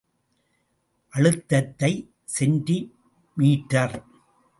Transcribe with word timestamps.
அழுத்தத்தை 1.13 1.91
செ.மீ. 2.35 3.51